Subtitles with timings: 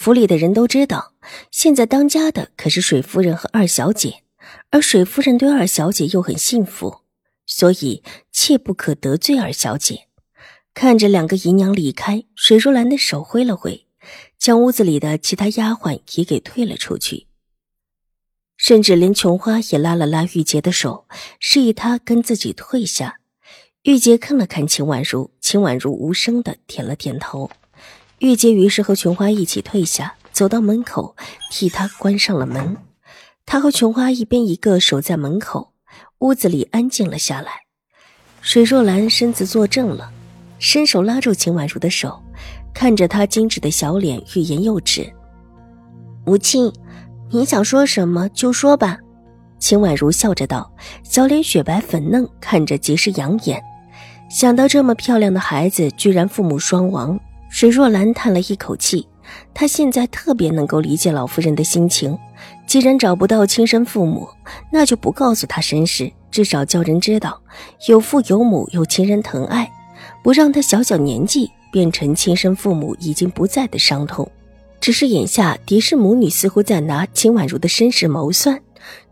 [0.00, 1.14] 府里的人都知道，
[1.50, 4.22] 现在当家的可是水夫人和二小姐，
[4.70, 7.00] 而水夫人对二小姐又很信服，
[7.46, 10.06] 所以切不可得罪二小姐。
[10.72, 13.88] 看着两个姨娘离开，水若兰的手挥了挥，
[14.38, 17.26] 将屋子里的其他丫鬟也给退了出去，
[18.56, 21.06] 甚至连琼花也拉了拉玉洁的手，
[21.40, 23.18] 示意她跟自己退下。
[23.82, 27.50] 玉洁看了看秦婉如，秦婉如无声的点了点头。
[28.18, 31.14] 玉洁于是和琼花一起退下，走到门口，
[31.50, 32.76] 替她关上了门。
[33.46, 35.72] 他和琼花一边一个守在门口，
[36.18, 37.52] 屋子里安静了下来。
[38.42, 40.10] 水若兰身子坐正了，
[40.58, 42.22] 伸手拉住秦婉如的手，
[42.74, 45.10] 看着她精致的小脸，欲言又止。
[46.26, 46.70] 母亲，
[47.30, 48.98] 你想说什么就说吧。
[49.58, 50.70] 秦婉如笑着道，
[51.02, 53.62] 小脸雪白粉嫩，看着极是养眼。
[54.30, 57.18] 想到这么漂亮的孩子，居然父母双亡。
[57.58, 59.08] 水若兰叹了一口气，
[59.52, 62.16] 她现在特别能够理解老夫人的心情。
[62.68, 64.28] 既然找不到亲生父母，
[64.70, 67.42] 那就不告诉她身世，至少叫人知道
[67.88, 69.68] 有父有母，有亲人疼爱，
[70.22, 74.30] 不让她小小年纪变成亲生父母已经不在的伤痛。
[74.80, 78.62] 只是眼下狄氏母女似乎在拿秦婉如的身世谋算，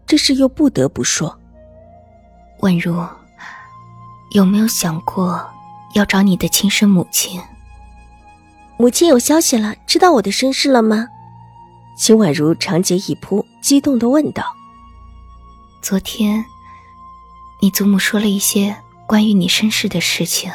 [0.07, 1.37] 这事又不得不说。
[2.61, 3.05] 婉如，
[4.31, 5.45] 有没有想过
[5.97, 7.41] 要找你的亲生母亲？
[8.79, 11.09] 母亲有消息了，知道我的身世了吗？
[11.97, 14.45] 秦婉如长睫一扑，激动的问道
[15.81, 16.45] ：“昨天，
[17.63, 18.77] 你祖母说了一些
[19.07, 20.53] 关于你身世的事情。”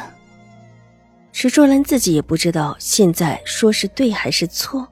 [1.32, 4.86] 石卓兰自己也不知道现在说是对还是错，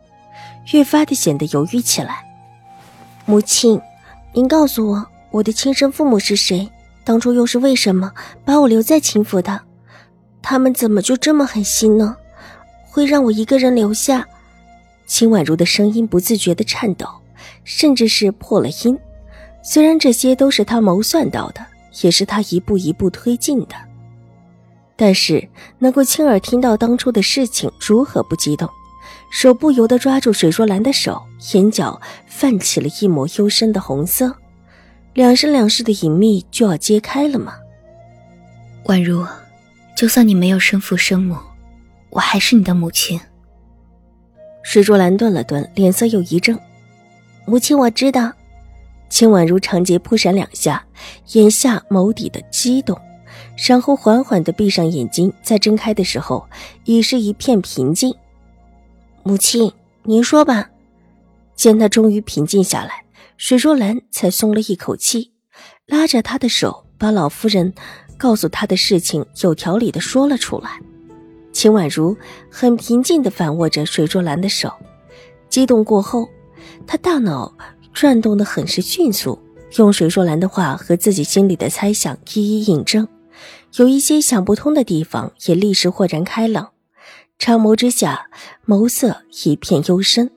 [0.73, 2.25] 越发的显得犹豫起来。
[3.27, 3.81] 母亲，
[4.33, 6.69] 您告诉我，我的亲生父母是谁？
[7.05, 8.13] 当初又是为什么
[8.45, 9.61] 把我留在秦府的？
[10.43, 12.17] 他们怎么就这么狠心呢？
[12.91, 14.27] 会让我一个人留下？
[15.07, 17.07] 秦婉如的声音不自觉的颤抖，
[17.65, 18.99] 甚至是破了音。
[19.63, 21.65] 虽然这些都是他谋算到的，
[22.03, 23.75] 也是他一步一步推进的，
[24.97, 25.49] 但是
[25.79, 28.69] 能够亲耳听到当初的事情，如何不激动？
[29.31, 34.35] 手不由得抓住水若兰的手，眼角泛起了一抹幽深的红色。
[35.15, 37.55] 两生两世的隐秘就要揭开了吗？
[38.85, 39.27] 婉如，
[39.97, 41.37] 就算你没有生父生母。
[42.11, 43.21] 我还是你的母亲。
[44.63, 46.59] 水若兰顿了顿，脸色又一怔。
[47.47, 48.33] 母亲，我知道。
[49.09, 50.85] 秦婉如长睫扑闪两下，
[51.33, 52.97] 眼下眸底的激动，
[53.67, 56.47] 然后缓缓的闭上眼睛，再睁开的时候，
[56.85, 58.15] 已是一片平静。
[59.25, 59.73] 母亲，
[60.05, 60.71] 您说吧。
[61.57, 63.05] 见他终于平静下来，
[63.37, 65.33] 水若兰才松了一口气，
[65.87, 67.75] 拉着他的手，把老夫人
[68.17, 70.81] 告诉他的事情有条理的说了出来。
[71.53, 72.17] 秦婉如
[72.51, 74.73] 很平静地反握着水若兰的手，
[75.49, 76.29] 激动过后，
[76.87, 77.53] 她大脑
[77.93, 79.39] 转动的很是迅速，
[79.77, 83.07] 用水若兰的话和自己心里的猜想一一印证，
[83.77, 86.71] 有一些想不通的地方也立时豁然开朗。
[87.39, 88.29] 长眸之下，
[88.67, 90.31] 眸色一片幽深，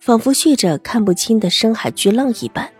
[0.00, 2.70] 仿佛蓄着看不清的深海巨浪一般。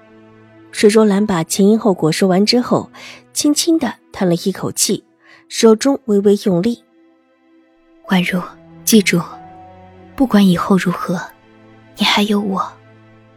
[0.70, 2.90] 水若兰把前因后果说完之后，
[3.32, 5.04] 轻轻的叹了一口气，
[5.48, 6.82] 手中微微用力。
[8.08, 8.38] 婉如，
[8.84, 9.18] 记住，
[10.14, 11.18] 不管以后如何，
[11.96, 12.62] 你还有我，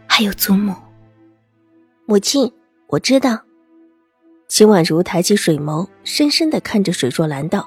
[0.07, 0.75] 还有祖母。
[2.05, 2.51] 母亲，
[2.87, 3.39] 我知道。
[4.49, 7.65] 秦婉如抬起水眸，深深的看着水若兰道：“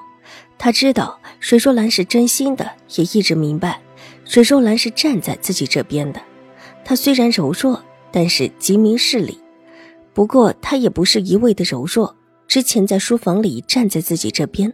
[0.59, 3.81] 她知道水若兰是真心的，也一直明白
[4.23, 6.21] 水若兰是站在自己这边的。
[6.85, 9.39] 她虽然柔弱，但是极明事理。
[10.13, 12.15] 不过她也不是一味的柔弱，
[12.47, 14.71] 之前在书房里站在自己这边。”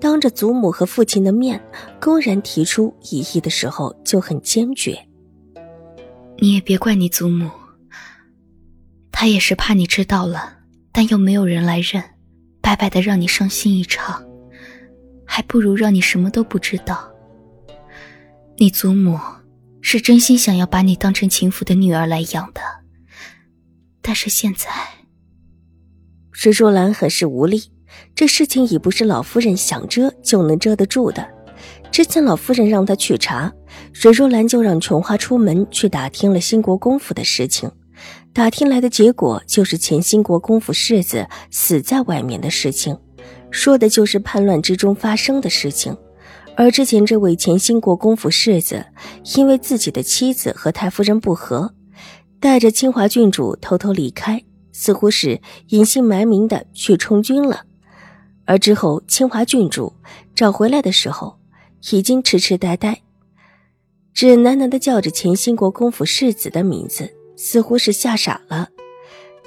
[0.00, 1.60] 当着祖母和父亲的面，
[2.00, 4.98] 公然提出异议的时候就很坚决。
[6.38, 7.50] 你也别怪你祖母，
[9.10, 10.58] 她也是怕你知道了，
[10.92, 12.02] 但又没有人来认，
[12.60, 14.24] 白白的让你伤心一场，
[15.24, 17.10] 还不如让你什么都不知道。
[18.58, 19.18] 你祖母
[19.80, 22.60] 是真心想要把你当成秦府的女儿来养的，
[24.02, 24.70] 但是现在，
[26.32, 27.70] 石若兰很是无力。
[28.14, 31.26] 这事情已不是老夫人想遮就能遮得住的，
[31.90, 33.52] 之前老夫人让他去查，
[33.92, 37.70] 水若兰就让琼花出门去打听了兴国公府的事情。
[38.32, 42.98] 打听来的结果就是前兴国公府世子死在外面的事情，
[43.50, 45.96] 说的就是叛乱之中发生的事情。
[46.54, 48.84] 而之前这位前兴国公府世子，
[49.36, 51.74] 因为自己的妻子和太夫人不和，
[52.38, 54.42] 带着清华郡主偷偷离开，
[54.72, 57.64] 似乎是隐姓埋名的去充军了。
[58.46, 59.92] 而之后清华郡主
[60.34, 61.38] 找回来的时候，
[61.90, 63.02] 已经痴痴呆呆，
[64.14, 67.12] 只喃喃的叫着前兴国公府世子的名字。
[67.38, 68.70] 似乎是吓傻了，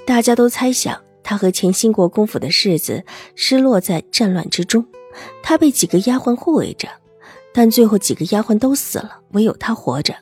[0.06, 3.04] 大家都猜想他和前兴国公府的世子
[3.34, 4.86] 失落在战乱之中，
[5.42, 6.88] 他被几个丫鬟护卫着，
[7.52, 10.14] 但最后几个丫鬟都死了，唯有他活着。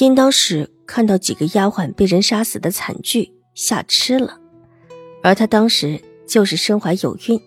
[0.00, 4.40] 应当是看到几个丫鬟被人杀死的惨剧吓痴了，
[5.22, 6.00] 而他当时
[6.32, 7.38] 就是身怀有孕，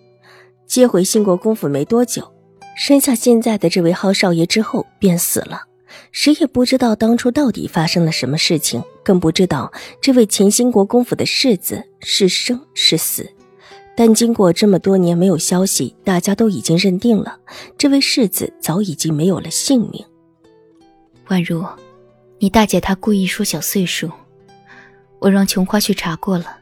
[0.64, 2.32] 接回兴国公府没多久，
[2.76, 5.62] 生下现在的这位浩少爷之后便死了。
[6.12, 13.28] 谁也不知道当初到底发生了什么事情，更不知道这位前兴国公府的世子是生是死。
[13.96, 17.40] 但经过这么多年没有消息，大家都已经认定了
[17.76, 20.04] 这位世子早已经没有了性命。
[21.26, 21.66] 宛如，
[22.38, 24.12] 你大姐她故意说小岁数，
[25.18, 26.58] 我让琼花去查过了，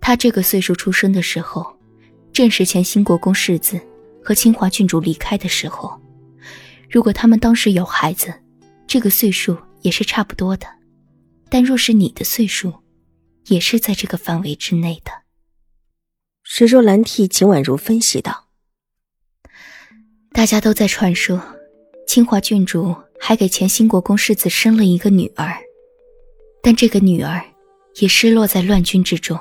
[0.00, 1.76] 她这个岁数出生的时候，
[2.32, 3.80] 正是前兴国公世子
[4.22, 6.00] 和清华郡主离开的时候。
[6.90, 8.32] 如果他们当时有孩子。
[8.90, 10.66] 这个岁数也是差不多的，
[11.50, 12.72] 但若是你的岁数，
[13.48, 15.12] 也是在这个范围之内的。
[16.42, 18.48] 石若兰替秦婉如分析道
[20.32, 21.38] ：“大家都在传说，
[22.06, 25.58] 清华郡主还给前兴国公世子生了一个女儿，
[26.62, 27.44] 但这个女儿
[27.96, 29.38] 也失落在乱军之中。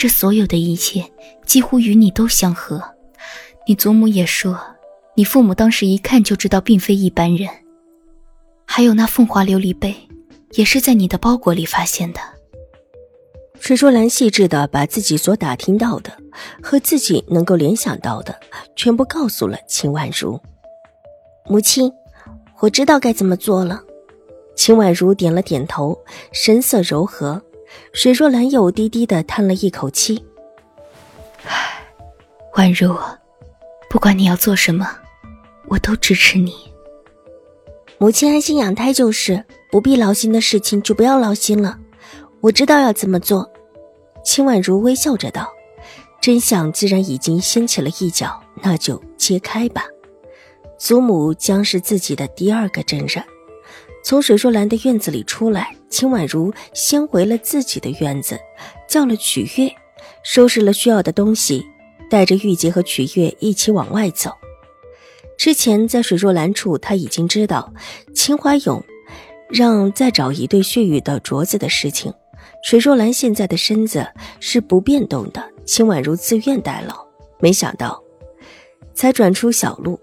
[0.00, 1.04] 这所有的一切
[1.44, 2.82] 几乎与你都相合。
[3.66, 4.58] 你祖母也说，
[5.14, 7.46] 你父母当时一看就知道，并非一般人。”
[8.64, 9.94] 还有那凤华琉璃杯，
[10.52, 12.20] 也是在你的包裹里发现的。
[13.58, 16.10] 水若兰细致的把自己所打听到的
[16.62, 18.34] 和自己能够联想到的
[18.74, 20.40] 全部告诉了秦婉如。
[21.44, 21.92] 母亲，
[22.60, 23.82] 我知道该怎么做了。
[24.56, 25.98] 秦婉如点了点头，
[26.32, 27.42] 神色柔和。
[27.92, 30.24] 水若兰又低低的叹了一口气
[31.46, 31.84] ：“唉，
[32.54, 32.96] 婉如，
[33.88, 34.88] 不管你要做什么，
[35.68, 36.54] 我都支持你。”
[37.98, 41.78] 母亲安心养胎就是，不必劳心的事情就不要劳心了。
[42.40, 43.50] 我知道要怎么做。
[44.24, 45.52] 秦婉如微笑着道
[46.20, 49.84] ：“真相既然已经掀起了一角，那就揭开吧。
[50.78, 53.22] 祖母将是自己的第二个真人。”
[54.02, 58.38] 从水若兰的院子里出来，秦婉如先回了自己的院子，
[58.88, 59.72] 叫了曲月，
[60.22, 61.64] 收拾了需要的东西，
[62.08, 64.32] 带着玉洁和曲月一起往外走。
[65.36, 67.72] 之前在水若兰处，他已经知道
[68.14, 68.82] 秦怀勇
[69.48, 72.12] 让再找一对血玉的镯子的事情。
[72.62, 74.06] 水若兰现在的身子
[74.38, 77.06] 是不变动的，秦婉如自愿代劳。
[77.38, 78.02] 没想到，
[78.92, 79.98] 才转出小路，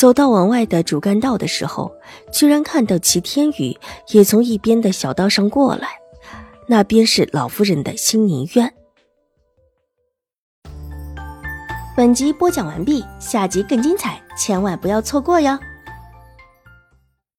[0.00, 1.94] 走到往外的主干道的时候，
[2.32, 5.88] 居然看到齐天宇也从一边的小道上过来。
[6.66, 8.72] 那边是老夫人的新宁院。
[11.94, 15.58] 本集播讲完毕，下集更精彩，千万不要错过哟。